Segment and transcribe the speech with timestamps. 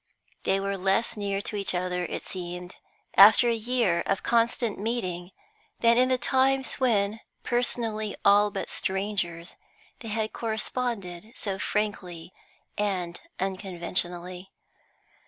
[0.45, 2.77] They were less near to each other, it seemed,
[3.15, 5.29] after a year of constant meeting,
[5.81, 9.53] than in the times when, personally all but strangers,
[9.99, 12.33] they had corresponded so frankly
[12.79, 14.49] and unconventionally.